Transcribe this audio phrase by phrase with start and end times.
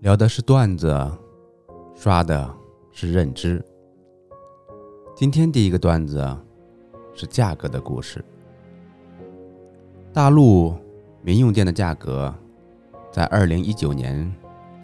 [0.00, 0.96] 聊的是段子，
[1.92, 2.48] 刷的
[2.92, 3.60] 是认知。
[5.16, 6.24] 今天第一个段子
[7.14, 8.24] 是价格的故事。
[10.12, 10.72] 大陆
[11.20, 12.32] 民用电的价格
[13.10, 14.32] 在二零一九年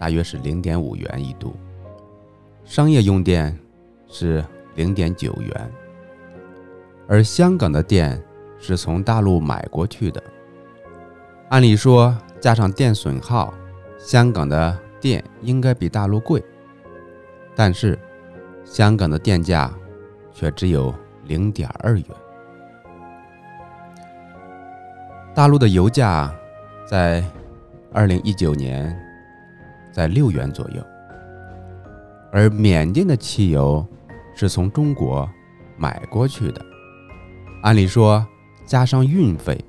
[0.00, 1.54] 大约是零点五元一度，
[2.64, 3.56] 商业用电
[4.08, 4.44] 是
[4.74, 5.72] 零点九元，
[7.06, 8.20] 而香港的电
[8.58, 10.20] 是从大陆买过去的。
[11.50, 13.54] 按理说，加上电损耗，
[13.96, 16.42] 香港的电应该比大陆贵，
[17.54, 17.98] 但是
[18.64, 19.70] 香港的电价
[20.32, 20.94] 却只有
[21.24, 22.04] 零点二元。
[25.34, 26.34] 大陆的油价
[26.88, 27.22] 在
[27.92, 28.98] 二零一九年
[29.92, 30.82] 在六元左右，
[32.32, 33.86] 而缅甸的汽油
[34.34, 35.28] 是从中国
[35.76, 36.64] 买过去的，
[37.60, 38.26] 按理说
[38.64, 39.62] 加上运费，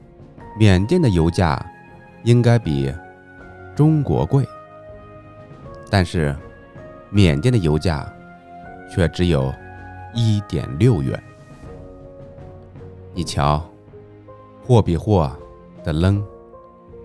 [0.57, 1.61] 缅甸的油价。
[2.23, 2.91] 应该比
[3.75, 4.43] 中国贵，
[5.89, 6.35] 但是
[7.09, 8.11] 缅甸的油价
[8.93, 9.53] 却只有
[10.13, 11.21] 一点六元。
[13.13, 13.63] 你瞧，
[14.63, 15.31] 货比货
[15.83, 16.23] 得扔，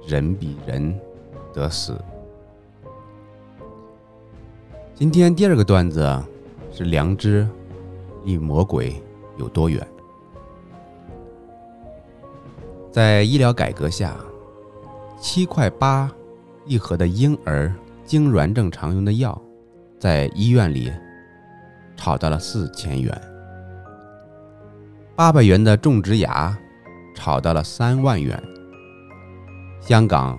[0.06, 0.98] 人比人
[1.52, 1.96] 得死。
[4.94, 6.22] 今天第二个段子
[6.72, 7.48] 是良知
[8.24, 9.00] 离魔鬼
[9.36, 9.86] 有多远？
[12.90, 14.16] 在医疗改革下。
[15.22, 16.10] 七块八
[16.64, 17.70] 一盒的婴儿
[18.10, 19.40] 痙攣症常用的药，
[19.96, 20.92] 在医院里
[21.96, 23.14] 炒到了四千元；
[25.14, 26.58] 八百元的种植牙，
[27.14, 28.36] 炒到了三万元；
[29.80, 30.36] 香港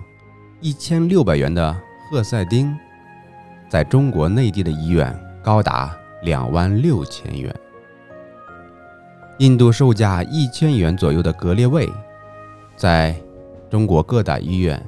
[0.60, 1.74] 一千六百元的
[2.10, 2.76] 赫赛丁，
[3.70, 7.50] 在中国内地的医院高达两万六千元；
[9.38, 11.90] 印度售价一千元左右的格列卫，
[12.76, 13.16] 在
[13.70, 14.78] 中国各大医院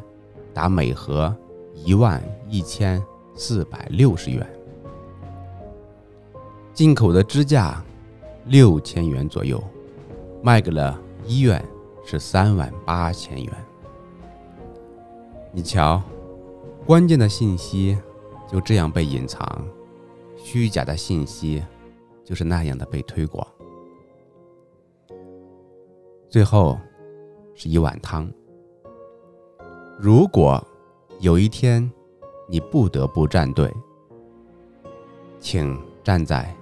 [0.53, 1.35] 打每盒
[1.75, 3.03] 一万一千
[3.35, 4.47] 四百六十元，
[6.73, 7.85] 进口的支架
[8.47, 9.63] 六千元左右，
[10.43, 11.63] 卖给了医院
[12.05, 13.53] 是三万八千元。
[15.53, 16.03] 你瞧，
[16.87, 17.99] 关键的信息
[18.51, 19.67] 就这样被隐藏，
[20.37, 21.63] 虚假的信息
[22.25, 23.47] 就是那样的被推广，
[26.29, 26.79] 最后
[27.55, 28.31] 是一碗汤。
[29.99, 30.63] 如果
[31.25, 31.91] 有一天
[32.47, 33.73] 你不得不站队，
[35.41, 36.55] 请站在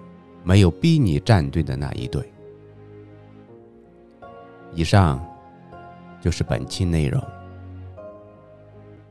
[0.44, 2.32] 没有逼你站队的那一队。
[4.72, 5.20] 以上
[6.20, 7.20] 就是本期内容。